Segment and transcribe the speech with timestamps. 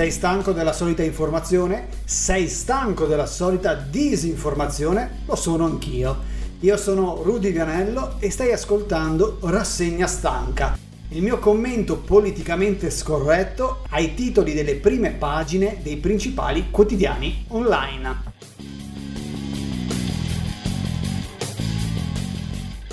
[0.00, 1.88] Sei stanco della solita informazione?
[2.06, 5.24] Sei stanco della solita disinformazione?
[5.26, 6.16] Lo sono anch'io.
[6.60, 10.78] Io sono Rudy Vianello e stai ascoltando Rassegna Stanca,
[11.08, 18.16] il mio commento politicamente scorretto ai titoli delle prime pagine dei principali quotidiani online.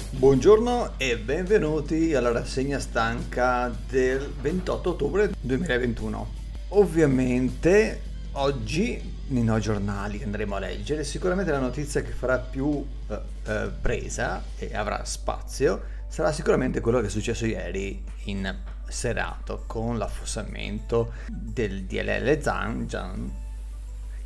[0.09, 6.36] Buongiorno e benvenuti alla rassegna stanca del 28 ottobre 2021.
[6.69, 8.01] Ovviamente
[8.33, 13.19] oggi nei no giornali che andremo a leggere sicuramente la notizia che farà più eh,
[13.45, 18.53] eh, presa e avrà spazio sarà sicuramente quello che è successo ieri in
[18.87, 23.31] Senato con l'affossamento del DLL Zan,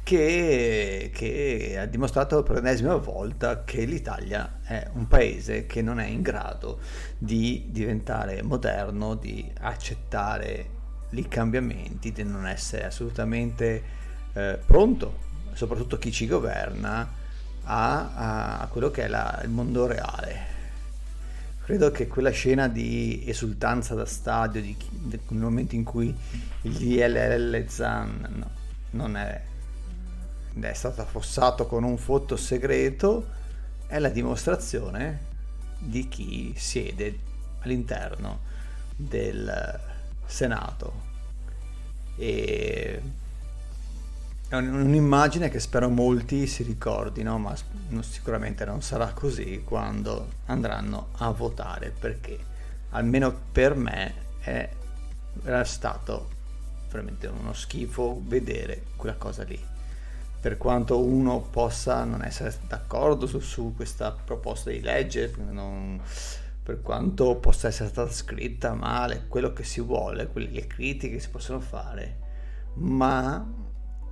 [0.04, 6.06] che, che, ha dimostrato per l'ennesima volta che l'Italia è un paese che non è
[6.06, 6.80] in grado
[7.18, 10.80] di diventare moderno, di accettare
[11.20, 13.84] i cambiamenti, di non essere assolutamente
[14.34, 15.18] eh, pronto,
[15.54, 17.20] soprattutto chi ci governa,
[17.64, 20.50] a, a, quello che è la, il mondo reale.
[21.64, 26.14] Credo che quella scena di esultanza da stadio, di, di, nel momento in cui
[26.64, 28.50] il DLL Zan no,
[28.92, 29.50] non è
[30.60, 33.26] è stato affossato con un foto segreto
[33.88, 35.30] è la dimostrazione
[35.78, 37.20] di chi siede
[37.62, 38.40] all'interno
[38.96, 39.80] del
[40.32, 41.10] Senato.
[42.16, 43.02] E
[44.48, 47.56] è un'immagine che spero molti si ricordino ma
[48.02, 52.38] sicuramente non sarà così quando andranno a votare perché
[52.90, 54.70] almeno per me è,
[55.46, 56.30] era stato
[56.90, 59.60] veramente uno schifo vedere quella cosa lì.
[60.42, 66.02] Per quanto uno possa non essere d'accordo su, su questa proposta di legge, non,
[66.64, 71.20] per quanto possa essere stata scritta male, quello che si vuole, quelle, le critiche che
[71.20, 72.20] si possono fare,
[72.76, 73.46] ma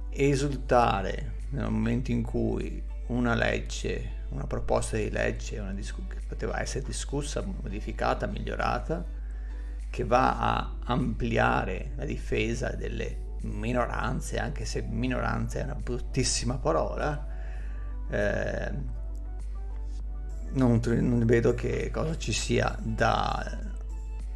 [0.10, 6.86] esultare nel momento in cui una legge, una proposta di legge discu- che poteva essere
[6.86, 9.06] discussa, modificata, migliorata,
[9.90, 17.28] che va a ampliare la difesa delle minoranze, anche se minoranza è una bruttissima parola,
[18.10, 18.98] eh,
[20.54, 23.58] non, non, vedo che cosa ci sia da,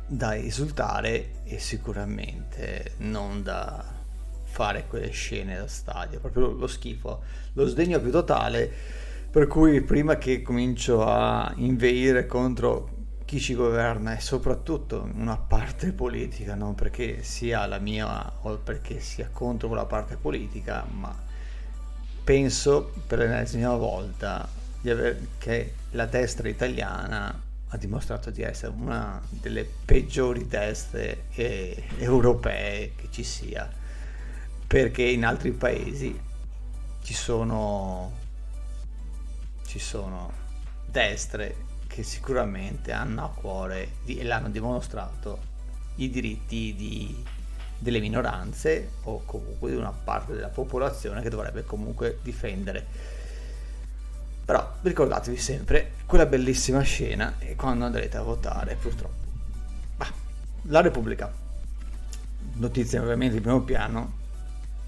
[0.06, 4.01] da esultare e sicuramente non da
[4.44, 7.22] fare quelle scene da stadio, proprio lo schifo,
[7.53, 8.72] lo sdegno più totale,
[9.31, 12.90] per cui prima che comincio a inveire contro
[13.25, 19.00] chi ci governa e soprattutto una parte politica, non perché sia la mia o perché
[19.00, 21.16] sia contro quella parte politica, ma
[22.24, 24.47] penso per l'ennesima volta
[24.90, 32.94] aver, che la destra italiana ha dimostrato di essere una delle peggiori destre eh, europee
[32.96, 33.70] che ci sia,
[34.68, 36.20] perché in altri paesi
[37.02, 38.12] ci sono,
[39.66, 40.32] ci sono
[40.86, 45.52] destre che sicuramente hanno a cuore e l'hanno dimostrato
[45.96, 47.24] i diritti di,
[47.78, 53.22] delle minoranze o comunque di una parte della popolazione che dovrebbe comunque difendere.
[54.46, 59.16] Però ricordatevi sempre quella bellissima scena quando andrete a votare, purtroppo.
[59.96, 60.12] Bah,
[60.64, 61.31] la Repubblica.
[62.56, 64.22] Notizie ovviamente di primo piano,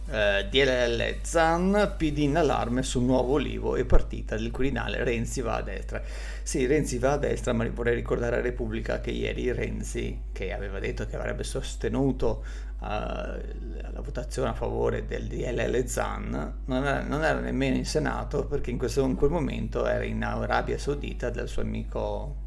[0.07, 5.55] eh, DLL Zan, PD in allarme sul nuovo Olivo e partita del Quirinale, Renzi va
[5.55, 6.01] a destra.
[6.43, 10.79] Sì, Renzi va a destra, ma vorrei ricordare a Repubblica che ieri Renzi, che aveva
[10.79, 12.43] detto che avrebbe sostenuto
[12.79, 18.69] la votazione a favore del DLL Zan, non era, non era, nemmeno in Senato perché
[18.69, 22.43] in, questo, in quel momento era in Arabia Saudita dal suo amico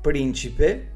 [0.00, 0.92] principe,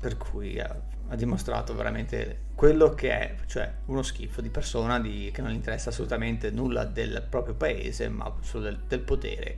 [0.00, 0.64] per cui uh,
[1.08, 5.90] ha dimostrato veramente quello che è, cioè uno schifo di persona di, che non interessa
[5.90, 9.56] assolutamente nulla del proprio paese, ma solo del, del potere.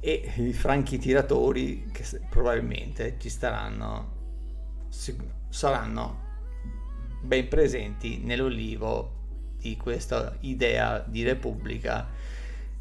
[0.00, 4.14] E i franchi tiratori che probabilmente ci staranno,
[5.48, 6.25] saranno
[7.20, 9.12] ben presenti nell'olivo
[9.58, 12.06] di questa idea di repubblica.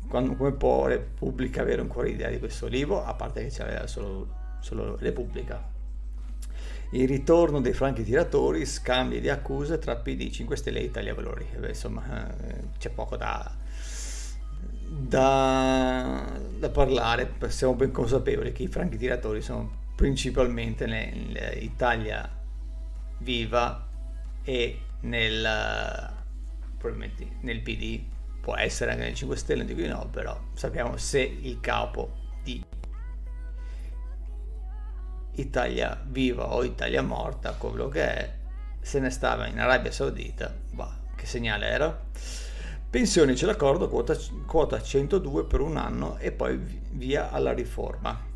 [0.08, 3.04] Quando, come può Repubblica avere ancora idea di questo olivo?
[3.04, 4.28] A parte che c'era solo,
[4.60, 5.74] solo Repubblica
[6.92, 11.46] il ritorno dei franchi tiratori, scambi di accuse tra PD, 5 Stelle e Italia Valori.
[11.58, 12.04] Beh, insomma,
[12.38, 13.52] eh, c'è poco da,
[14.88, 22.30] da, da, parlare, siamo ben consapevoli che i franchi tiratori sono principalmente nell'Italia
[23.20, 23.85] Viva
[24.46, 26.14] e nel,
[27.42, 28.04] nel PD,
[28.40, 32.64] può essere anche nel 5 Stelle, di cui no, però sappiamo se il capo di
[35.34, 38.34] Italia viva o Italia morta, quello che è,
[38.80, 42.04] se ne stava in Arabia Saudita, bah, che segnale era?
[42.88, 44.16] Pensioni c'è l'accordo, quota,
[44.46, 46.58] quota 102 per un anno e poi
[46.92, 48.34] via alla riforma.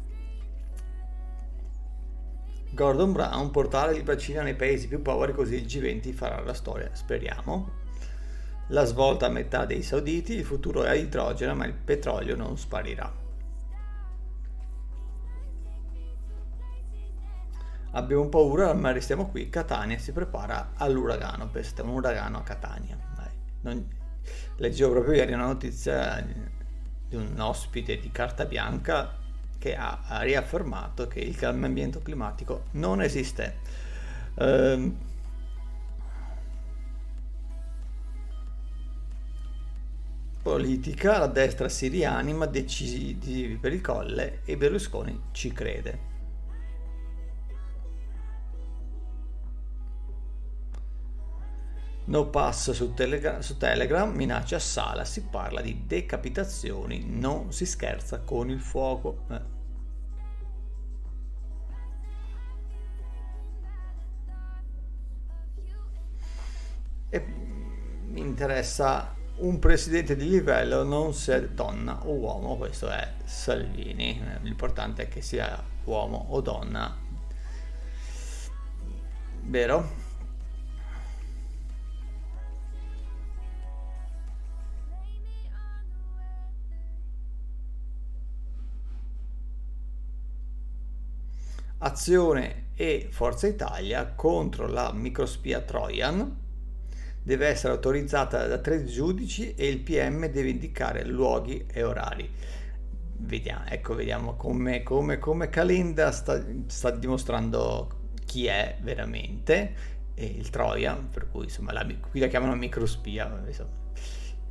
[2.72, 7.78] Gordon Brown, portare vaccino nei paesi più poveri così il G20 farà la storia, speriamo.
[8.68, 12.58] La svolta a metà dei sauditi, il futuro è a idrogeno ma il petrolio non
[12.58, 13.12] sparirà.
[17.92, 22.98] Abbiamo paura ma restiamo qui, Catania si prepara all'uragano, pensate un uragano a Catania.
[23.62, 23.98] Non...
[24.58, 26.24] Leggevo proprio ieri una notizia
[27.08, 29.19] di un ospite di carta bianca
[29.60, 33.58] che ha, riaffermato che il cambiamento climatico non esiste.
[34.36, 34.98] Ehm,
[40.42, 46.09] politica, la destra si rianima, decisivi per il colle e Berlusconi ci crede.
[52.10, 58.22] No pass su, Telegram, su Telegram, minaccia Sala, si parla di decapitazioni, non si scherza
[58.22, 59.26] con il fuoco.
[59.30, 59.42] Eh.
[67.12, 67.26] E
[68.08, 74.20] mi interessa un presidente di livello, non se donna o uomo, questo è Salvini.
[74.42, 76.98] L'importante è che sia uomo o donna.
[79.44, 80.09] Vero?
[91.82, 96.38] Azione e Forza Italia contro la microspia Trojan.
[97.24, 102.30] Deve essere autorizzata da tre giudici e il PM deve indicare luoghi e orari.
[103.22, 109.74] Vediamo, ecco, vediamo come, come, come Calenda sta, sta, dimostrando chi è veramente.
[110.16, 113.70] E il Trojan, per cui insomma la, qui la chiamano microspia, insomma,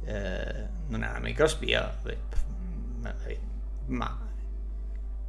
[0.04, 1.94] eh, non è una microspia,
[3.86, 4.26] ma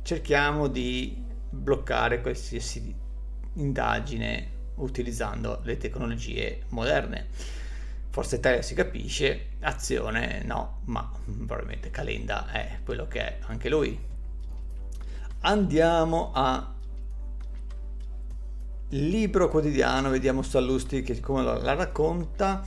[0.02, 2.96] cerchiamo di bloccare qualsiasi
[3.54, 7.28] indagine utilizzando le tecnologie moderne.
[8.10, 13.98] Forza Italia si capisce, azione no, ma probabilmente Calenda è quello che è anche lui.
[15.42, 16.74] Andiamo a
[18.90, 22.64] libro quotidiano, vediamo Sallusti che come la racconta,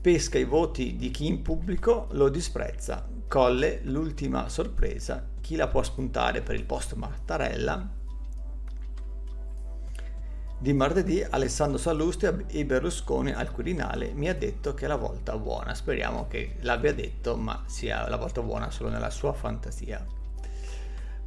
[0.00, 5.82] pesca i voti di chi in pubblico lo disprezza, Colle l'ultima sorpresa, chi la può
[5.82, 7.95] spuntare per il post Mattarella
[10.58, 15.36] di martedì Alessandro Sallusti e Berlusconi al Quirinale mi ha detto che è la volta
[15.36, 15.74] buona.
[15.74, 20.04] Speriamo che l'abbia detto, ma sia la volta buona solo nella sua fantasia.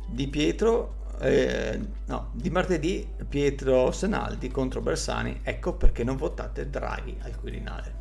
[0.07, 7.15] Di Pietro, eh, no, di martedì Pietro Senaldi contro Bersani, ecco perché non votate Draghi
[7.21, 7.99] al Quirinale.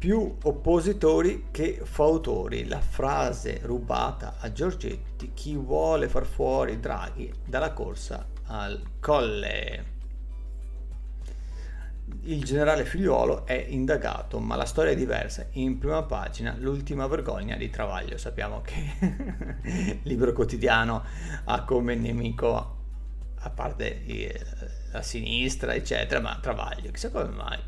[0.00, 2.66] Più oppositori che fautori.
[2.66, 9.98] La frase rubata a Giorgetti, chi vuole far fuori Draghi dalla corsa al colle.
[12.22, 15.46] Il generale figliuolo è indagato, ma la storia è diversa.
[15.52, 18.16] In prima pagina l'ultima vergogna di Travaglio.
[18.16, 18.92] Sappiamo che
[19.60, 21.04] il libro quotidiano
[21.44, 22.76] ha come nemico,
[23.38, 24.40] a parte eh,
[24.92, 26.90] la sinistra, eccetera, ma Travaglio.
[26.90, 27.58] Chissà come mai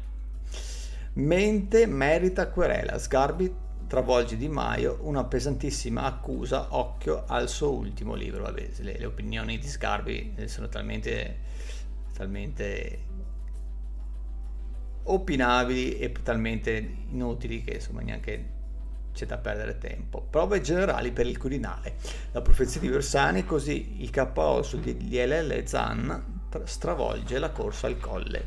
[1.14, 2.98] Mente merita querela.
[2.98, 3.54] Sgarbi
[3.86, 8.44] travolge Di Maio, una pesantissima accusa, occhio al suo ultimo libro.
[8.44, 11.38] Vabbè, le, le opinioni di Sgarbi eh, sono talmente,
[12.14, 12.98] talmente
[15.04, 18.60] opinabili e talmente inutili che insomma neanche
[19.12, 20.22] c'è da perdere tempo.
[20.22, 21.96] Prove generali per il Quirinale.
[22.30, 28.46] La profezia di Bersani, così il KO sul DLL Zan stravolge la corsa al colle.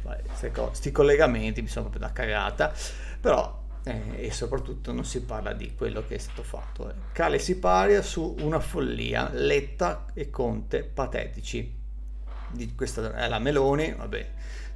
[0.52, 2.74] Questi collegamenti mi sono proprio da cagata,
[3.20, 6.90] però eh, e soprattutto non si parla di quello che è stato fatto.
[6.90, 6.94] Eh.
[7.12, 11.84] Cale si paria su una follia, Letta e Conte patetici.
[12.50, 14.32] Di questa è la Meloni, vabbè,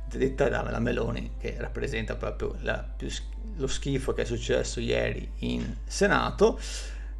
[0.05, 2.55] detta da Meloni che rappresenta proprio
[2.97, 3.09] più,
[3.57, 6.59] lo schifo che è successo ieri in Senato,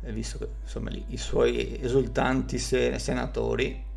[0.02, 3.88] visto che insomma i suoi esultanti senatori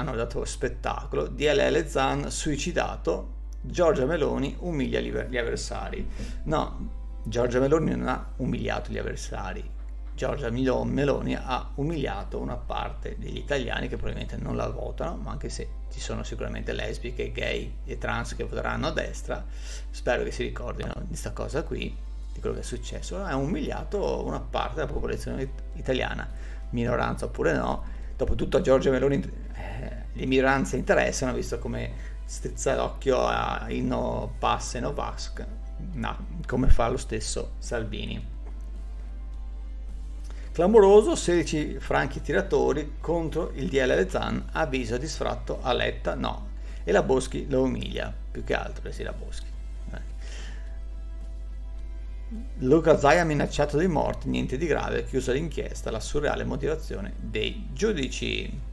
[0.00, 6.08] hanno dato spettacolo, DLL Zan suicidato, Giorgia Meloni umilia gli avversari.
[6.44, 6.88] No,
[7.22, 9.78] Giorgia Meloni non ha umiliato gli avversari,
[10.14, 15.48] Giorgia Meloni ha umiliato una parte degli italiani che probabilmente non la votano, ma anche
[15.48, 19.44] se ci sono sicuramente lesbiche, gay e trans che voteranno a destra,
[19.90, 21.94] spero che si ricordino di questa cosa qui,
[22.32, 23.22] di quello che è successo.
[23.22, 26.28] Ha umiliato una parte della popolazione italiana,
[26.70, 29.18] minoranza oppure no, Dopotutto a Giorgia Meloni
[30.20, 35.32] le minoranze interessano, visto come strizza l'occhio a Inno Pass e Novax,
[35.94, 38.38] no, come fa lo stesso Salvini.
[40.52, 46.48] Clamoroso, 16 franchi tiratori contro il DL Zan, avviso di sfratto a Letta, no.
[46.84, 49.46] E la Boschi lo umilia, più che altro, eh sì, la Boschi.
[52.58, 57.68] Luca Zai ha minacciato di morte, niente di grave, chiusa l'inchiesta, la surreale motivazione dei
[57.72, 58.68] giudici.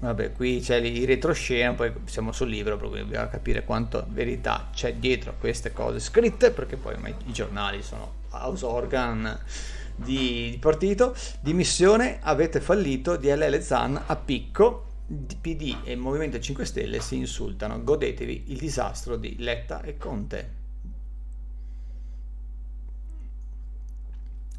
[0.00, 4.70] Vabbè, qui c'è i retroscena, poi siamo sul libro, per cui dobbiamo capire quanto verità
[4.72, 6.94] c'è dietro a queste cose scritte, perché poi
[7.26, 9.38] i giornali sono house organ
[9.94, 11.14] di, partito.
[11.40, 14.86] Dimissione, avete fallito, DLL Zan a picco,
[15.40, 20.58] PD e Movimento 5 Stelle si insultano, godetevi il disastro di Letta e Conte.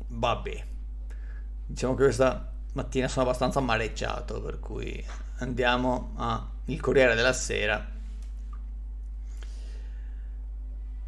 [0.07, 0.63] Vabbè,
[1.65, 5.03] diciamo che questa mattina sono abbastanza amareggiato, per cui
[5.39, 7.99] andiamo al Corriere della Sera.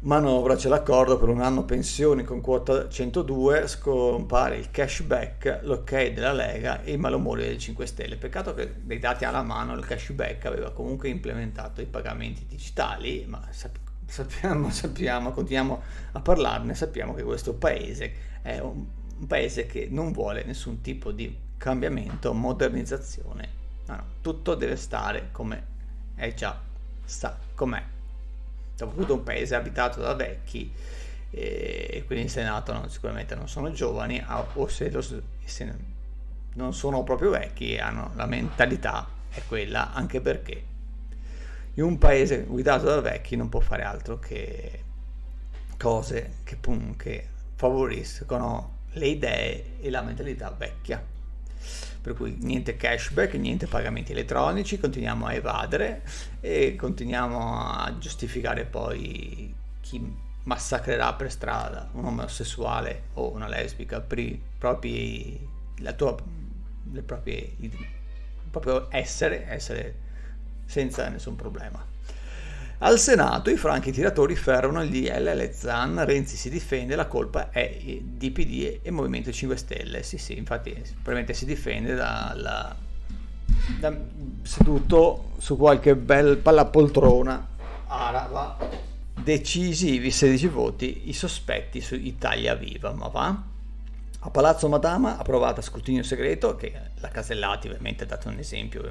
[0.00, 6.34] Manovra c'è l'accordo per un anno pensioni con quota 102, scompare il cashback, l'ok della
[6.34, 8.16] Lega e il malumore dei 5 Stelle.
[8.16, 13.48] Peccato che dei dati alla mano il cashback aveva comunque implementato i pagamenti digitali, ma
[14.04, 18.84] sappiamo, sappiamo, continuiamo a parlarne, sappiamo che questo paese è un,
[19.16, 25.28] un paese che non vuole nessun tipo di cambiamento, modernizzazione No, no, tutto deve stare
[25.30, 25.72] come
[26.14, 26.58] è già
[27.04, 27.82] sta, com'è.
[28.74, 30.72] Soprattutto un paese abitato da vecchi
[31.30, 35.74] e quindi in Senato non, sicuramente non sono giovani o se, lo, se
[36.54, 40.64] non sono proprio vecchi hanno la mentalità è quella anche perché
[41.74, 44.84] in un paese guidato da vecchi non può fare altro che
[45.76, 46.58] cose che,
[46.96, 51.13] che favoriscono le idee e la mentalità vecchia
[52.04, 56.02] per cui niente cashback, niente pagamenti elettronici, continuiamo a evadere
[56.40, 64.18] e continuiamo a giustificare poi chi massacrerà per strada un omosessuale o una lesbica per
[64.18, 66.14] i propri, la tua,
[66.92, 67.70] le proprie, il
[68.50, 69.94] proprio essere, essere
[70.66, 71.93] senza nessun problema.
[72.78, 77.78] Al Senato i franchi tiratori fermano il DL Zan, Renzi si difende, la colpa è
[77.80, 80.02] DPD e Movimento 5 Stelle.
[80.02, 82.74] Sì, sì, infatti probabilmente si difende dalla,
[83.78, 83.96] da,
[84.42, 87.48] seduto su qualche bel pallapoltrona
[87.86, 88.58] araba.
[89.14, 93.42] Decisivi 16 voti, i sospetti su Italia Viva, ma va?
[94.18, 98.82] A Palazzo Madama approvata a scrutinio segreto, che la Casellati ovviamente ha dato un esempio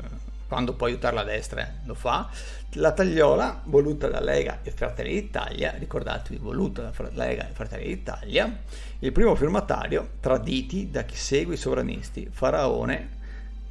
[0.54, 2.30] quando può aiutare la destra lo fa.
[2.74, 8.60] La tagliola voluta da Lega e Fratelli d'Italia, ricordatevi, voluta da Lega e Fratelli d'Italia,
[9.00, 13.22] il primo firmatario, traditi da chi segue i sovranisti, Faraone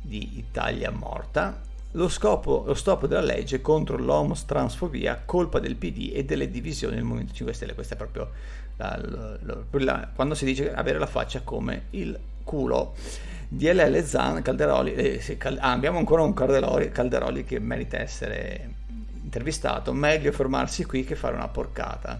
[0.00, 1.60] di Italia morta,
[1.92, 7.04] lo, scopo, lo stop della legge contro l'omostransfobia, colpa del PD e delle divisioni del
[7.04, 7.74] Movimento 5 Stelle.
[7.74, 8.28] Questa è proprio
[8.76, 9.38] la, la,
[9.70, 12.94] la, quando si dice avere la faccia come il culo.
[13.54, 18.76] DLL Zan, Calderoli, eh, sì, cal- ah, abbiamo ancora un Calderoli, Calderoli che merita essere
[19.22, 22.18] intervistato, meglio fermarsi qui che fare una porcata.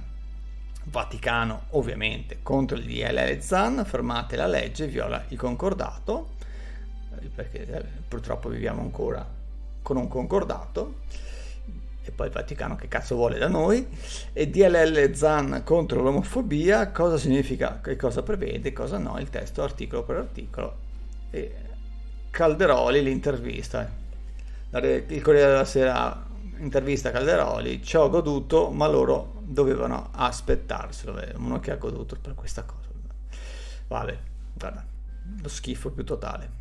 [0.84, 6.32] Vaticano, ovviamente, contro il DLL Zan, fermate la legge, viola il concordato,
[7.18, 9.26] eh, perché eh, purtroppo viviamo ancora
[9.80, 10.96] con un concordato,
[12.02, 13.88] e poi il Vaticano che cazzo vuole da noi,
[14.34, 20.02] e DLL Zan contro l'omofobia, cosa significa, che cosa prevede, cosa no, il testo articolo
[20.02, 20.81] per articolo,
[22.30, 23.90] Calderoli l'intervista.
[24.70, 26.26] Il Corriere della Sera
[26.58, 31.20] intervista Calderoli, ci ho goduto, ma loro dovevano aspettarselo.
[31.36, 32.88] Uno che ha goduto per questa cosa.
[33.88, 34.18] Vabbè,
[34.54, 34.84] guarda,
[35.40, 36.60] lo schifo più totale.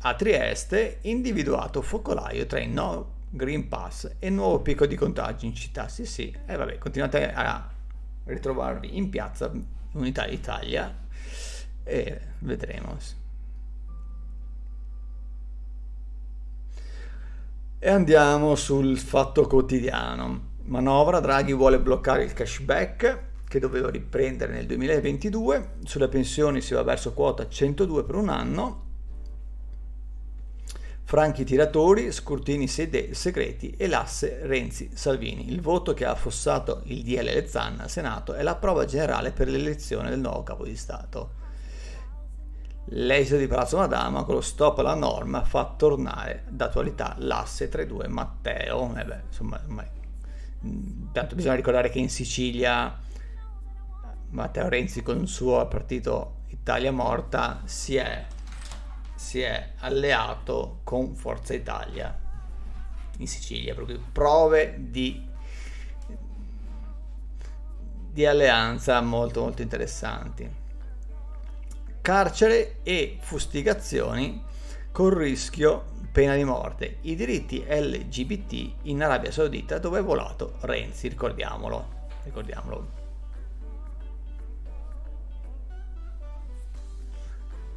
[0.00, 5.54] A Trieste, individuato focolaio tra i no Green Pass e nuovo picco di contagi in
[5.54, 5.88] città.
[5.88, 7.68] Sì, sì, e vabbè, continuate a
[8.24, 9.50] ritrovarvi in piazza
[9.92, 10.94] Unità Italia
[11.82, 12.96] e vedremo.
[17.80, 20.46] E andiamo sul fatto quotidiano.
[20.64, 26.82] Manovra, Draghi vuole bloccare il cashback che doveva riprendere nel 2022, sulle pensioni si va
[26.82, 28.87] verso quota 102 per un anno,
[31.08, 35.50] Franchi tiratori, scrutini sede- segreti e l'asse Renzi-Salvini.
[35.50, 39.48] Il voto che ha affossato il DL Zan al Senato è la prova generale per
[39.48, 41.30] l'elezione del nuovo capo di Stato.
[42.88, 47.86] L'esito di Palazzo Madama con lo stop alla norma fa tornare d'attualità l'asse tra i
[47.86, 48.94] due Matteo.
[48.94, 49.58] Eh beh, insomma,
[51.12, 52.94] tanto bisogna ricordare che in Sicilia
[54.28, 58.26] Matteo Renzi con il suo partito Italia Morta si è
[59.18, 62.16] si è alleato con Forza Italia
[63.18, 65.28] in Sicilia, proprio prove di,
[68.12, 70.48] di alleanza molto molto interessanti.
[72.00, 74.40] Carcere e fustigazioni
[74.92, 76.98] con rischio pena di morte.
[77.00, 82.06] I diritti LGBT in Arabia Saudita dove è volato Renzi, ricordiamolo.
[82.22, 83.07] Ricordiamolo.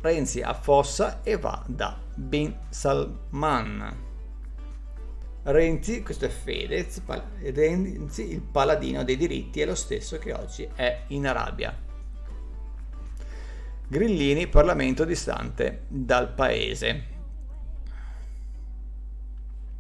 [0.02, 4.10] Renzi affossa e va da Bin Salman.
[5.44, 7.02] Renzi, questo è Fedez,
[7.54, 11.76] Renzi, il paladino dei diritti, è lo stesso che oggi è in Arabia.
[13.88, 17.04] Grillini, Parlamento distante dal paese.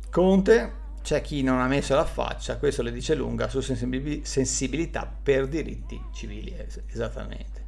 [0.09, 5.47] Conte, c'è chi non ha messo la faccia, questo le dice lunga su sensibilità per
[5.47, 6.55] diritti civili,
[6.87, 7.60] esattamente.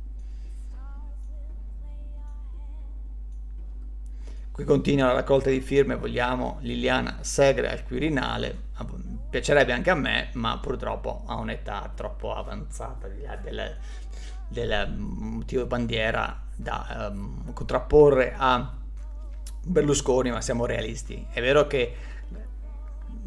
[4.53, 8.55] Qui continua la raccolta di firme, vogliamo Liliana Segre al Quirinale,
[9.27, 13.77] piacerebbe anche a me, ma purtroppo ha un'età troppo avanzata del,
[14.47, 18.71] del motivo bandiera da um, contrapporre a
[19.63, 21.25] Berlusconi, ma siamo realisti.
[21.31, 21.95] È vero che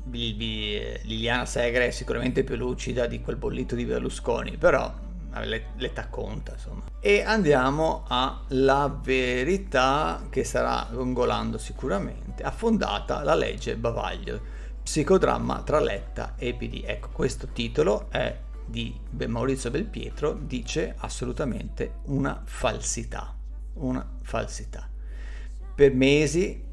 [0.09, 4.95] Liliana Segre è sicuramente più lucida di quel bollito di Berlusconi, però
[5.45, 6.85] l'età conta insomma.
[7.01, 14.41] E andiamo alla verità che starà gongolando sicuramente, affondata la legge Bavaglio,
[14.83, 16.83] psicodramma tra Letta e PD.
[16.85, 23.35] Ecco, questo titolo è di Maurizio Belpietro, dice assolutamente una falsità,
[23.75, 24.89] una falsità.
[25.75, 26.65] Per mesi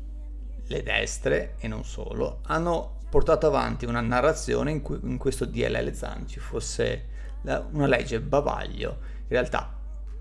[0.65, 5.93] le destre, e non solo, hanno portato avanti una narrazione in cui in questo DLL
[5.93, 7.09] Zan ci fosse
[7.43, 9.77] una legge bavaglio in realtà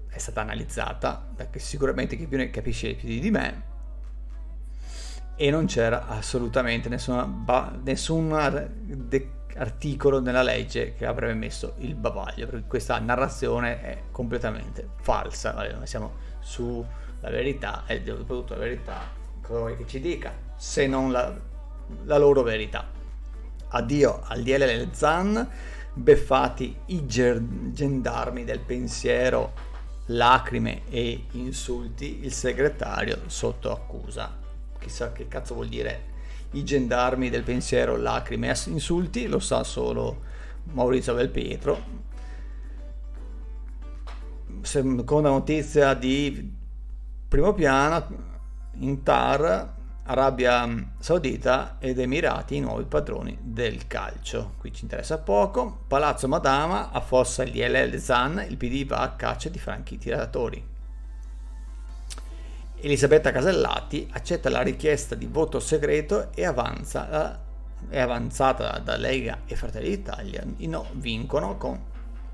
[0.08, 3.70] è stata analizzata perché sicuramente chi più ne capisce più di me
[5.36, 11.94] e non c'era assolutamente nessuna, ba- nessun de- articolo nella legge che avrebbe messo il
[11.94, 15.52] bavaglio perché questa narrazione è completamente falsa.
[15.52, 16.86] Vabbè, siamo sulla
[17.22, 19.00] verità e soprattutto la verità
[19.40, 21.34] cosa vuoi che ci dica se non la,
[22.04, 22.86] la loro verità.
[23.74, 25.50] Addio al DLL Zan
[25.94, 29.52] beffati i gendarmi del pensiero,
[30.06, 34.38] lacrime e insulti, il segretario sotto accusa.
[34.78, 36.10] Chissà che cazzo vuol dire
[36.52, 40.22] i gendarmi del pensiero, lacrime e insulti, lo sa solo
[40.64, 42.00] Maurizio Belpietro.
[44.62, 46.54] Seconda notizia di
[47.28, 48.30] primo piano,
[48.74, 54.54] in TAR Arabia Saudita ed Emirati i nuovi padroni del calcio.
[54.58, 55.84] Qui ci interessa poco.
[55.86, 60.70] Palazzo Madama affossa il DLL Zan, il PD va a caccia di franchi tiratori.
[62.80, 67.40] Elisabetta Casellati accetta la richiesta di voto segreto e avanza,
[67.88, 70.44] è avanzata da Lega e Fratelli d'Italia.
[70.56, 71.80] I no vincono con,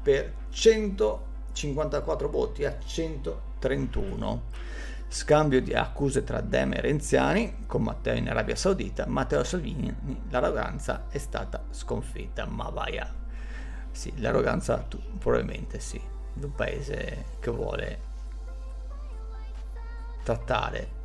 [0.02, 4.42] per 154 voti a 131
[5.11, 9.07] Scambio di accuse tra Dem e Renziani con Matteo in Arabia Saudita.
[9.07, 9.94] Matteo Salvini,
[10.29, 12.44] l'arroganza è stata sconfitta.
[12.44, 13.11] Ma vai a...
[13.90, 16.01] Sì, l'arroganza tu, probabilmente sì,
[16.35, 17.99] di un paese che vuole
[20.23, 20.97] trattare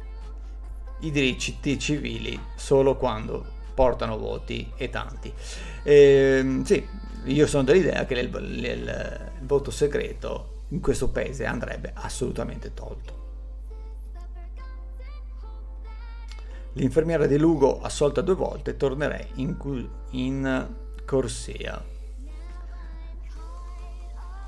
[0.99, 5.33] i diritti civili solo quando portano voti e tanti.
[5.81, 6.85] E, ehm, sì,
[7.25, 13.22] io sono dell'idea che il, il, il voto segreto in questo paese andrebbe assolutamente tolto.
[16.73, 19.55] L'infermiera di Lugo, assolta due volte, tornerei in,
[20.11, 20.67] in
[21.05, 21.83] corsia.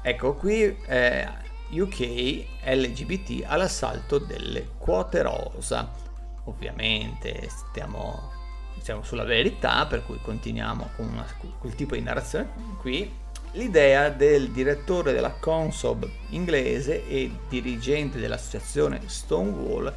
[0.02, 1.28] Ecco qui eh,
[1.72, 5.92] UK LGBT all'assalto delle quote rosa.
[6.46, 8.32] Ovviamente stiamo,
[8.82, 11.26] siamo sulla verità, per cui continuiamo con una,
[11.60, 13.24] quel tipo di narrazione qui.
[13.52, 19.94] L'idea del direttore della Consob inglese e dirigente dell'associazione Stonewall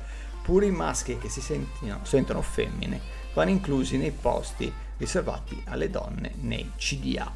[0.48, 2.98] pure i maschi che si sentono, sentono femmine
[3.34, 7.30] vanno inclusi nei posti riservati alle donne nei CDA.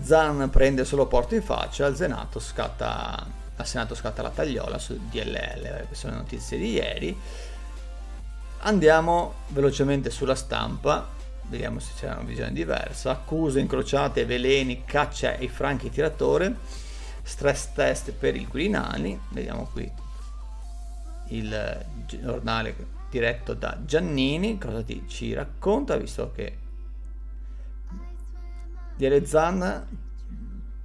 [0.00, 4.96] Zan prende solo porte in faccia, al Senato scatta al Senato scatta la tagliola su
[5.10, 7.18] DLL, queste sono le notizie di ieri.
[8.60, 11.08] Andiamo velocemente sulla stampa,
[11.48, 13.10] vediamo se c'è una visione diversa.
[13.10, 16.83] Accuse incrociate, veleni, caccia ai franchi tiratore,
[17.24, 19.90] stress test per i Quirinali, vediamo qui
[21.28, 22.76] il giornale
[23.10, 26.58] diretto da Giannini, cosa ti, ci racconta, visto che
[28.96, 29.86] Diele Zan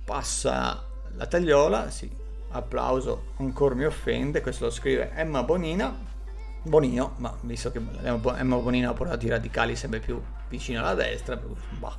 [0.05, 0.83] passa
[1.15, 2.09] la tagliola, sì,
[2.51, 5.93] applauso ancora mi offende, questo lo scrive Emma Bonina,
[6.63, 11.39] Bonino, ma visto che Emma Bonino ha portato i radicali sempre più vicino alla destra,
[11.77, 11.97] bah,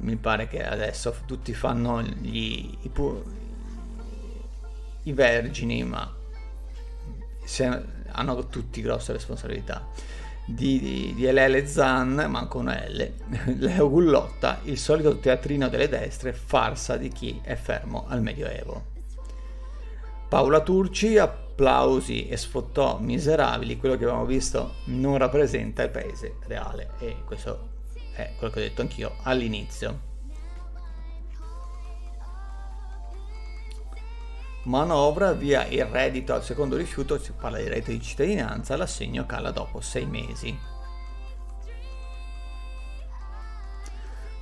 [0.00, 2.90] mi pare che adesso tutti fanno gli, i,
[5.04, 6.14] i vergini, ma
[7.44, 9.86] se, hanno tutti grosse responsabilità.
[10.44, 13.12] Di, di, di LL Zan, manco una L,
[13.58, 18.96] Leo Gullotta, il solito teatrino delle destre, farsa di chi è fermo al Medioevo.
[20.28, 26.90] Paola Turci, applausi e sfottò miserabili, quello che abbiamo visto non rappresenta il paese reale
[26.98, 27.76] e questo
[28.22, 30.06] è quello che ho detto anch'io all'inizio.
[34.64, 39.50] Manovra via il reddito al secondo rifiuto, si parla di reddito di cittadinanza, l'assegno cala
[39.50, 40.58] dopo sei mesi.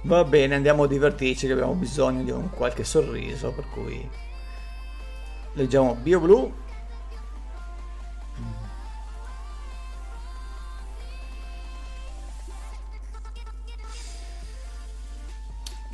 [0.02, 4.08] Va bene, andiamo a divertirci che abbiamo bisogno di un qualche sorriso, per cui
[5.54, 6.64] leggiamo BioBlue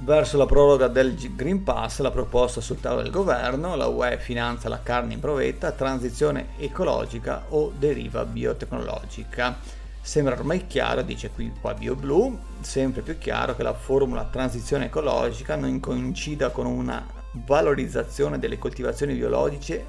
[0.04, 4.68] Verso la proroga del Green Pass, la proposta sul tavolo del governo, la UE finanzia
[4.68, 9.58] la carne in provetta, transizione ecologica o deriva biotecnologica.
[10.00, 15.54] Sembra ormai chiaro, dice qui qua BioBlue, sempre più chiaro che la formula transizione ecologica
[15.54, 19.86] non coincida con una valorizzazione delle coltivazioni biologiche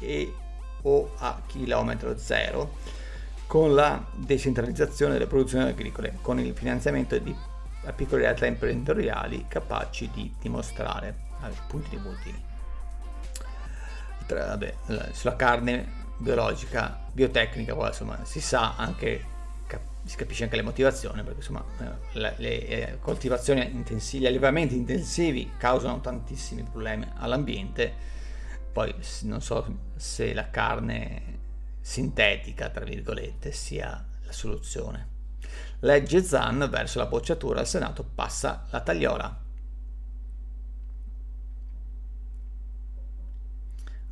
[0.00, 0.34] e
[0.82, 2.78] o a chilometro zero
[3.46, 7.32] con la decentralizzazione delle produzioni agricole, con il finanziamento di
[7.90, 12.50] piccole realtà imprenditoriali capaci di dimostrare eh, punti voti.
[14.28, 14.74] Vabbè,
[15.12, 19.30] sulla carne biologica, biotecnica, poi insomma si sa anche
[20.04, 24.74] si capisce anche le motivazioni perché insomma eh, le, le eh, coltivazioni intensive, gli allevamenti
[24.74, 27.92] intensivi causano tantissimi problemi all'ambiente
[28.72, 28.92] poi
[29.22, 29.64] non so
[29.94, 31.40] se la carne
[31.80, 35.11] sintetica tra virgolette sia la soluzione
[35.80, 39.42] legge Zan verso la bocciatura al Senato passa la tagliola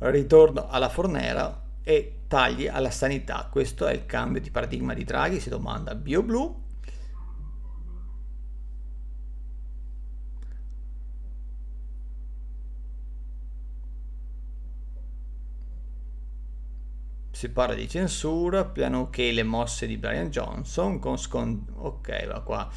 [0.09, 3.47] ritorno alla fornera e tagli alla sanità.
[3.51, 6.69] Questo è il cambio di paradigma di Draghi, si domanda BioBlue.
[17.41, 22.41] Si parla di censura, piano che le mosse di Brian Johnson con scon- ok, va
[22.41, 22.69] qua.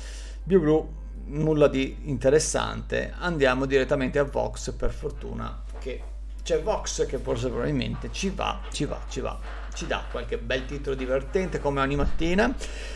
[0.43, 0.87] BioBlue
[1.27, 3.13] nulla di interessante.
[3.19, 6.03] Andiamo direttamente a Vox per fortuna che
[6.43, 9.39] c'è Vox che forse probabilmente ci va, ci va, ci va,
[9.75, 12.51] ci dà qualche bel titolo divertente come ogni mattina.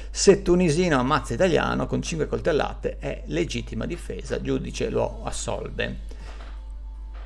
[0.08, 5.98] Se tunisino ammazza italiano con 5 coltellate è legittima difesa, giudice lo assolve.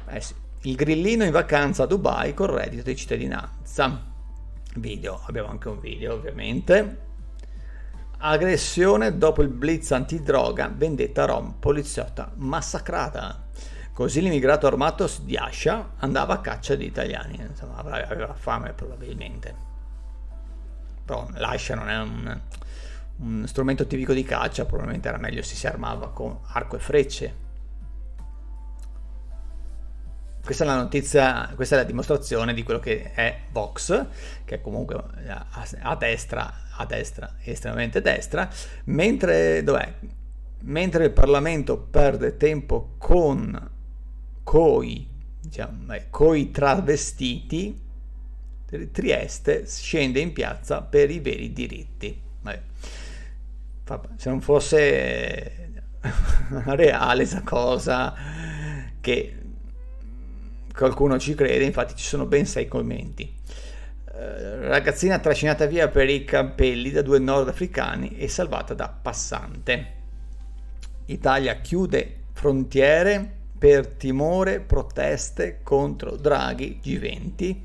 [0.08, 0.34] Eh sì.
[0.62, 4.10] Il grillino in vacanza a Dubai con reddito di cittadinanza.
[4.76, 7.10] Video, abbiamo anche un video ovviamente.
[8.18, 13.48] Aggressione dopo il blitz antidroga, vendetta rom, poliziotta massacrata.
[13.92, 19.54] Così l'immigrato armato di Ascia andava a caccia di italiani, insomma, aveva fame probabilmente.
[21.04, 22.40] Però l'Ascia non è un,
[23.16, 27.34] un strumento tipico di caccia, probabilmente era meglio se si armava con arco e frecce.
[30.44, 34.06] Questa è la notizia, questa è la dimostrazione di quello che è Vox,
[34.44, 35.46] che è comunque a,
[35.82, 38.50] a destra, a destra, estremamente destra,
[38.84, 39.64] mentre,
[40.62, 43.70] mentre il Parlamento perde tempo con
[44.42, 45.08] coi,
[45.40, 47.80] diciamo, eh, coi travestiti,
[48.90, 52.18] Trieste scende in piazza per i veri diritti.
[52.40, 54.08] Vabbè.
[54.16, 55.72] Se non fosse
[56.64, 58.14] reale questa cosa,
[59.00, 59.41] che
[60.74, 63.34] qualcuno ci crede, infatti ci sono ben sei commenti.
[64.12, 70.00] Uh, ragazzina trascinata via per i capelli da due nordafricani e salvata da passante.
[71.06, 77.56] Italia chiude frontiere per timore proteste contro Draghi G20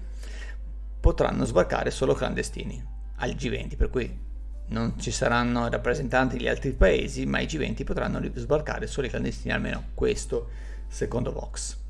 [1.00, 2.84] potranno sbarcare solo clandestini
[3.16, 4.26] al G20 per cui
[4.68, 9.54] non ci saranno rappresentanti degli altri paesi ma i G20 potranno sbarcare solo i clandestini
[9.54, 10.50] almeno questo
[10.88, 11.86] secondo Vox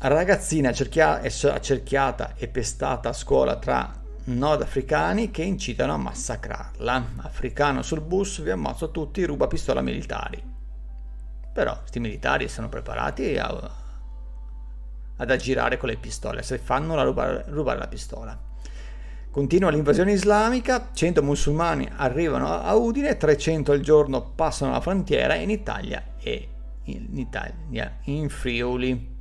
[0.00, 3.92] ragazzina accerchiata e pestata a scuola tra
[4.24, 7.12] nordafricani che incitano a massacrarla.
[7.18, 10.42] Africano sul bus, vi ammazzo tutti, ruba pistola militari.
[11.52, 13.70] Però questi militari sono preparati a,
[15.16, 18.46] ad aggirare con le pistole, se fanno la rubare, rubare la pistola.
[19.30, 25.50] Continua l'invasione islamica, 100 musulmani arrivano a Udine, 300 al giorno passano la frontiera in
[25.50, 26.48] Italia e
[26.84, 29.16] in, Italia, in Friuli.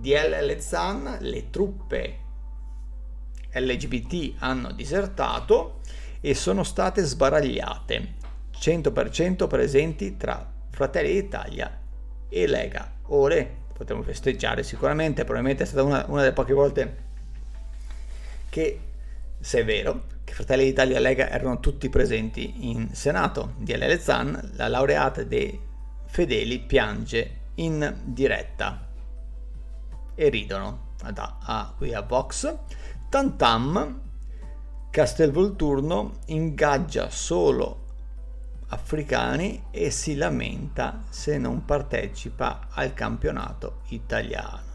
[0.00, 2.18] DLL Zan, le truppe
[3.52, 5.80] LGBT hanno disertato
[6.20, 8.14] e sono state sbaragliate,
[8.56, 11.80] 100% presenti tra Fratelli d'Italia
[12.28, 12.92] e Lega.
[13.08, 16.96] Ore, potremmo festeggiare sicuramente, probabilmente è stata una, una delle poche volte
[18.48, 18.80] che,
[19.40, 23.54] se è vero, che Fratelli d'Italia e Lega erano tutti presenti in Senato.
[23.56, 25.58] DLL Zan, la laureata dei
[26.06, 28.87] fedeli, piange in diretta
[30.18, 30.86] e ridono.
[31.12, 32.52] Da, ah, qui a Vox
[33.08, 34.00] Tantam,
[34.90, 37.84] Castelvolturno ingaggia solo
[38.68, 44.66] africani e si lamenta se non partecipa al campionato italiano.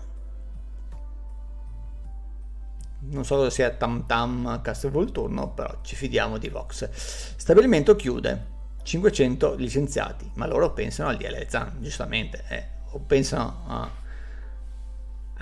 [3.01, 6.89] Non so cosa sia Tam Tam Castelvolturno, però ci fidiamo di Vox.
[7.35, 8.47] Stabilimento chiude,
[8.81, 14.01] 500 licenziati, ma loro pensano al DL Zan, giustamente, eh, o pensano a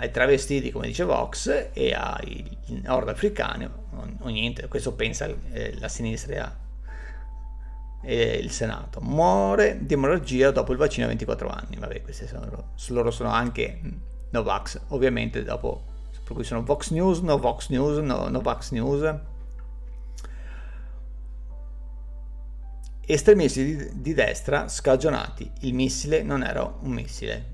[0.02, 5.88] ai travestiti, come dice Vox, e ai nordafricani, o, o niente, questo pensa eh, la
[5.88, 6.58] sinistra
[8.02, 9.00] e il Senato.
[9.02, 13.80] Muore di emorragia dopo il vaccino a 24 anni, vabbè, questi sono, loro sono anche
[14.32, 15.84] Novax, ovviamente dopo,
[16.24, 19.16] per cui sono Vox News, no Vox News, no Novax News.
[23.06, 27.51] Estremisti di, di destra scagionati, il missile non era un missile,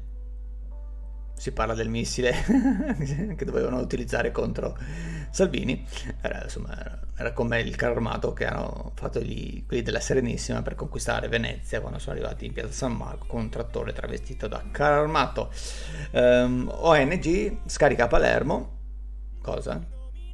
[1.38, 2.34] si parla del missile
[3.38, 4.78] che dovevano utilizzare contro
[5.30, 5.86] Salvini,
[6.22, 10.76] era, insomma, era come il carro armato che hanno fatto gli, quelli della Serenissima per
[10.76, 15.02] conquistare Venezia quando sono arrivati in piazza San Marco con un trattore travestito da carro
[15.02, 15.52] armato.
[16.12, 18.78] Um, ehm, ONG scarica Palermo,
[19.42, 19.80] cosa?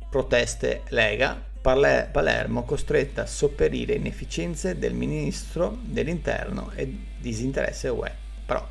[0.09, 8.11] Proteste Lega, Palermo costretta a sopperire inefficienze del ministro dell'interno e disinteresse UE.
[8.45, 8.65] Però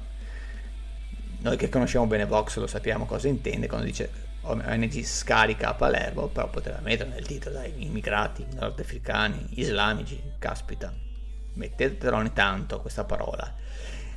[1.43, 6.29] noi che conosciamo bene Vox lo sappiamo cosa intende quando dice ONG scarica a Palermo,
[6.29, 10.93] però poteva mettere nel titolo dai immigrati nordafricani, islamici, caspita,
[11.55, 13.55] mettetelo ogni tanto questa parola.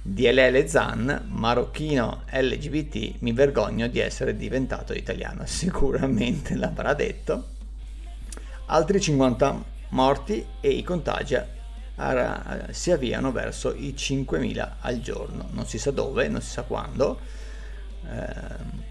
[0.02, 7.54] DLL Zan, marocchino LGBT, mi vergogno di essere diventato italiano, sicuramente l'avrà detto.
[8.68, 11.36] Altri 50 morti e i contagi
[12.72, 17.20] si avviano verso i 5.000 al giorno, non si sa dove, non si sa quando.
[18.08, 18.84] Eh,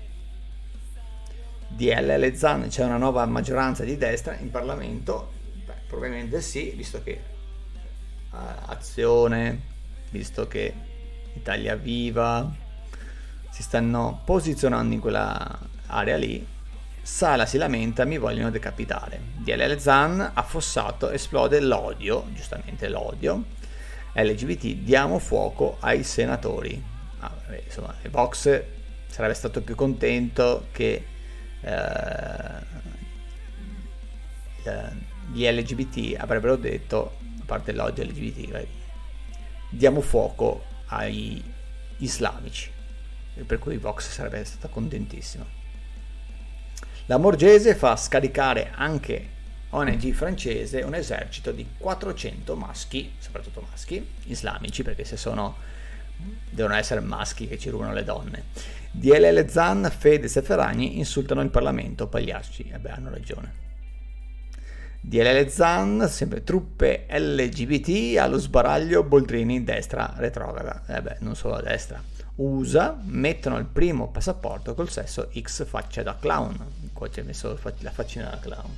[1.68, 5.32] DLL Zan c'è una nuova maggioranza di destra in Parlamento?
[5.64, 8.36] Beh, probabilmente sì, visto che eh,
[8.66, 9.60] Azione,
[10.10, 10.72] visto che
[11.34, 12.50] Italia Viva
[13.50, 16.53] si stanno posizionando in quella area lì,
[17.04, 19.20] Sala si lamenta, mi vogliono decapitare.
[19.36, 23.44] DLL Zan, affossato, esplode l'odio, giustamente l'odio.
[24.14, 26.82] LGBT, diamo fuoco ai senatori.
[27.18, 28.62] Ah, vabbè, insomma, Vox
[29.06, 31.04] sarebbe stato più contento che
[31.60, 32.62] eh,
[35.30, 38.66] gli LGBT avrebbero detto, a parte l'odio LGBT,
[39.68, 41.44] diamo fuoco ai
[41.98, 42.70] islamici.
[43.46, 45.63] Per cui Vox sarebbe stato contentissimo.
[47.06, 49.28] La Morgese fa scaricare anche
[49.70, 55.54] ONG francese un esercito di 400 maschi, soprattutto maschi, islamici, perché se sono
[56.48, 58.44] devono essere maschi che ci rubano le donne.
[58.90, 63.52] DLL Zan, Fede e Ferragni insultano il Parlamento, pagliacci, e beh, hanno ragione.
[65.02, 71.60] DLL Zan, sempre truppe LGBT, allo sbaraglio Boldrini, destra retrograda, e beh, non solo a
[71.60, 72.13] destra.
[72.36, 76.90] USA mettono il primo passaporto col sesso X faccia da clown.
[76.92, 78.70] Qua ha messo la faccina da clown.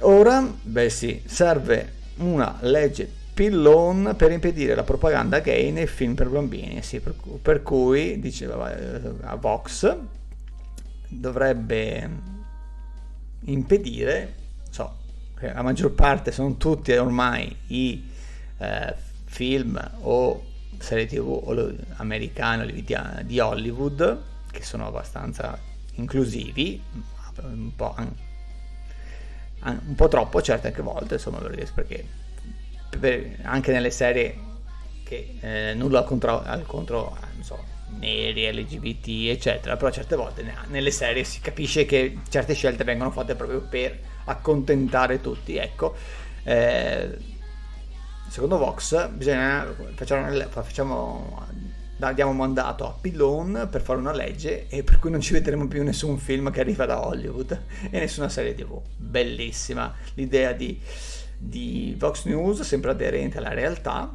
[0.00, 6.28] Ora, beh sì, serve una legge pillon per impedire la propaganda gay nei film per
[6.28, 6.82] bambini.
[6.82, 9.96] Sì, per, per cui, diceva eh, a Vox,
[11.08, 12.10] dovrebbe
[13.40, 14.34] impedire,
[14.70, 14.96] so,
[15.40, 18.08] la maggior parte sono tutti ormai i
[18.58, 22.72] eh, film o serie tv americane
[23.24, 25.58] di Hollywood che sono abbastanza
[25.94, 26.82] inclusivi
[27.42, 32.04] un po', un po troppo certe anche volte insomma perché
[32.98, 34.38] per, anche nelle serie
[35.04, 37.62] che eh, nulla contro, al contro so,
[37.98, 43.34] neri, LGBT, eccetera, però certe volte nelle serie si capisce che certe scelte vengono fatte
[43.34, 45.94] proprio per accontentare tutti, ecco.
[46.42, 47.34] Eh,
[48.28, 51.46] secondo Vox bisogna facciamo, facciamo
[52.12, 55.82] diamo mandato a Pillon per fare una legge e per cui non ci vedremo più
[55.82, 57.58] nessun film che arriva da Hollywood
[57.90, 58.80] e nessuna serie tv.
[58.96, 60.78] Bellissima l'idea di,
[61.38, 64.10] di Vox News, sempre aderente alla realtà.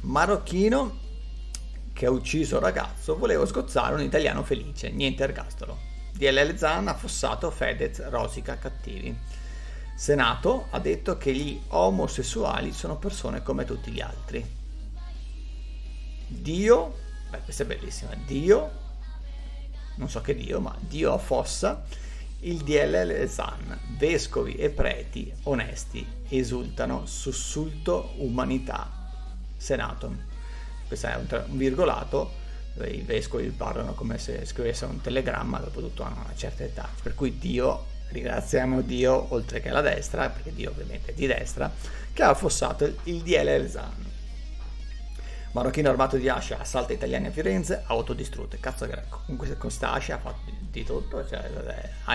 [0.00, 1.06] Marocchino
[1.92, 5.76] che ha ucciso un ragazzo, volevo sgozzare un italiano felice, niente ergastolo.
[6.12, 9.16] DLL Zan affossato Fedez, Rosica, cattivi.
[9.98, 14.48] Senato ha detto che gli omosessuali sono persone come tutti gli altri.
[16.28, 16.94] Dio,
[17.28, 18.70] beh questa è bellissima, Dio,
[19.96, 21.82] non so che Dio, ma Dio affossa
[22.42, 29.10] il DLL Zan, vescovi e preti onesti esultano, sussulto umanità.
[29.56, 30.14] Senato
[30.86, 32.30] questo è un, un virgolato,
[32.84, 37.16] i vescovi parlano come se scrivessero un telegramma, dopo tutto hanno una certa età, per
[37.16, 41.70] cui Dio, ringraziamo Dio, oltre che la destra, perché Dio ovviamente è di destra,
[42.12, 44.06] che ha affossato il DL Zan.
[45.52, 49.20] Marocchino armato di ascia assalta italiani a Firenze, autodistrutte, cazzo greco.
[49.24, 51.50] Comunque con questa ascia ha fatto di tutto, cioè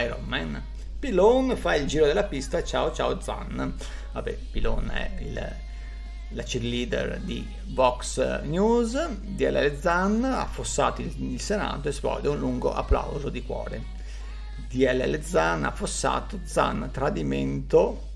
[0.04, 0.62] Iron Man.
[1.00, 3.76] Pilon fa il giro della pista, ciao ciao Zan.
[4.12, 5.56] Vabbè, Pilon è il
[6.34, 13.44] la cheerleader di Vox News, DLL Zan, affossato il Senato, esplode un lungo applauso di
[13.44, 14.02] cuore.
[14.74, 18.10] DLL Zan, affossato, Zan, tradimento,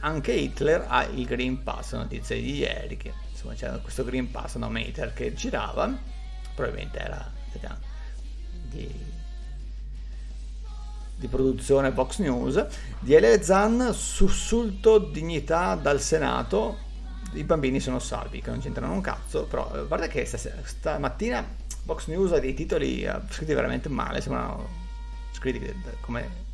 [0.00, 4.56] anche Hitler ha il Green Pass, notizia di ieri, che insomma c'era questo Green Pass
[4.56, 5.94] no meter che girava,
[6.54, 7.30] probabilmente era
[8.70, 8.88] di,
[11.16, 12.64] di produzione Vox News,
[13.00, 16.86] DLL Zan, sussulto dignità dal Senato,
[17.32, 21.46] i bambini sono salvi, che non c'entrano un cazzo, però eh, guarda che stamattina
[21.82, 24.86] Box News ha dei titoli uh, scritti veramente male, sembrano
[25.38, 26.46] scritti come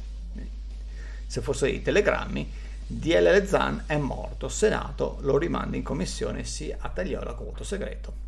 [1.26, 2.52] se fossero dei telegrammi.
[2.86, 8.22] DLL Zan è morto, Senato lo rimanda in commissione, si attagliò la voto segreto.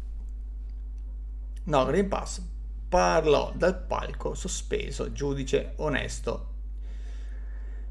[1.64, 2.40] No, Green Pass
[2.88, 6.54] parlò dal palco sospeso, giudice onesto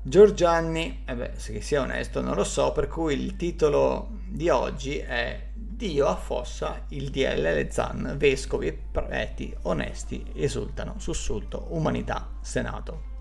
[0.08, 5.00] Giorgianni, eh beh, se sia onesto non lo so, per cui il titolo di oggi
[5.00, 5.45] è
[5.76, 13.14] Dio affossa il DLL Zan, vescovi e preti onesti esultano, sussulto, umanità, senato.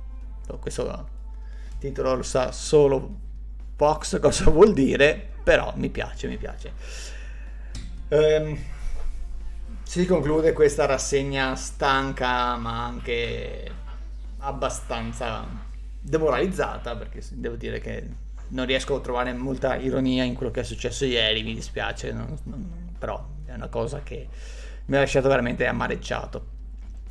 [0.61, 1.09] Questo
[1.79, 3.23] titolo lo sa solo
[3.75, 6.73] Fox cosa vuol dire, però mi piace, mi piace.
[8.09, 8.57] Ehm,
[9.83, 13.71] si conclude questa rassegna stanca ma anche
[14.39, 15.45] abbastanza
[16.01, 18.09] demoralizzata perché devo dire che
[18.55, 22.39] non riesco a trovare molta ironia in quello che è successo ieri, mi dispiace, non,
[22.45, 24.29] non, però è una cosa che
[24.87, 26.53] mi ha lasciato veramente amareggiato.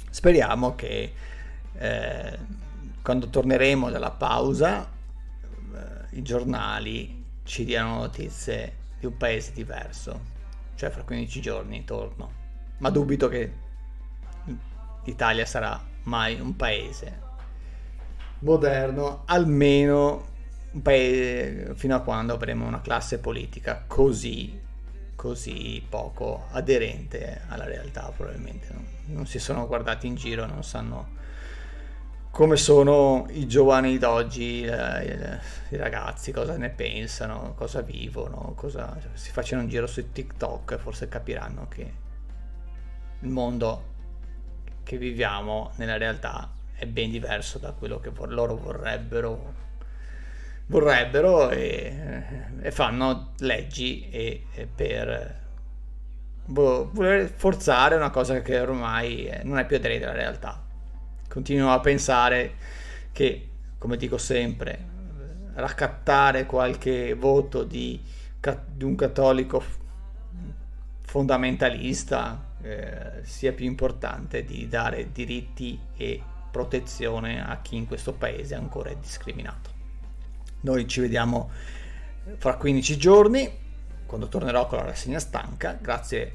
[0.09, 1.13] Speriamo che
[1.73, 2.39] eh,
[3.01, 10.21] quando torneremo dalla pausa eh, i giornali ci diano notizie di un paese diverso,
[10.75, 12.31] cioè fra 15 giorni torno,
[12.77, 13.51] ma dubito che
[15.03, 17.19] l'Italia sarà mai un paese
[18.39, 20.31] moderno, almeno
[20.81, 24.59] paese fino a quando avremo una classe politica così,
[25.15, 28.67] così poco aderente alla realtà probabilmente.
[28.71, 31.21] Non, non si sono guardati in giro, non sanno
[32.33, 39.31] come sono i giovani d'oggi, i, i ragazzi, cosa ne pensano, cosa vivono, cosa, si
[39.31, 41.93] facciano un giro su TikTok, forse capiranno che
[43.19, 43.91] il mondo
[44.81, 49.53] che viviamo nella realtà è ben diverso da quello che loro vorrebbero
[50.73, 51.95] vorrebbero e,
[52.59, 55.41] e fanno leggi e, e per
[56.45, 56.91] boh,
[57.35, 60.61] forzare una cosa che ormai non è più aderente alla realtà.
[61.29, 62.55] Continuo a pensare
[63.11, 64.91] che, come dico sempre,
[65.53, 68.01] raccattare qualche voto di,
[68.71, 69.63] di un cattolico
[71.01, 78.55] fondamentalista eh, sia più importante di dare diritti e protezione a chi in questo paese
[78.55, 79.72] ancora è discriminato.
[80.63, 81.49] Noi ci vediamo
[82.37, 83.51] fra 15 giorni,
[84.05, 85.77] quando tornerò con la rassegna stanca.
[85.79, 86.31] Grazie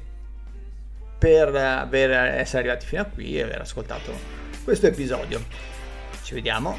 [1.17, 4.13] per aver, essere arrivati fino a qui e aver ascoltato
[4.63, 5.43] questo episodio.
[6.23, 6.77] Ci vediamo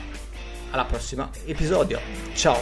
[0.71, 2.01] alla prossima episodio.
[2.35, 2.59] Ciao!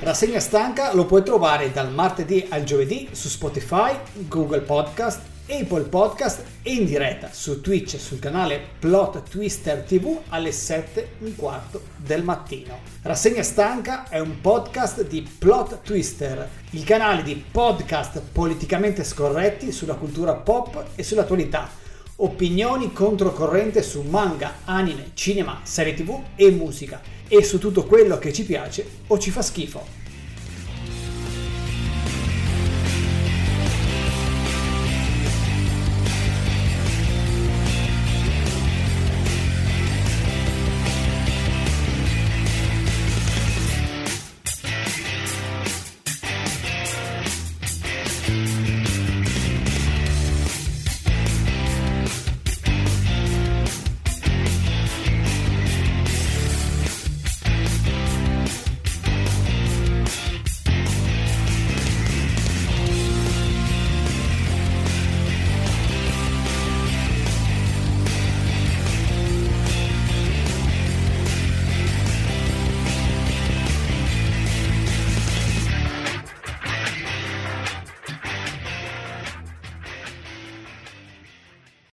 [0.00, 3.96] Rassegna stanca lo puoi trovare dal martedì al giovedì su Spotify,
[4.28, 10.50] Google Podcast Apple Podcast e in diretta su Twitch sul canale Plot Twister TV alle
[10.50, 12.78] 7 e un quarto del mattino.
[13.02, 19.96] Rassegna Stanca è un podcast di Plot Twister, il canale di podcast politicamente scorretti sulla
[19.96, 21.68] cultura pop e sull'attualità.
[22.16, 28.32] Opinioni controcorrente su manga, anime, cinema, serie tv e musica e su tutto quello che
[28.32, 30.01] ci piace o ci fa schifo.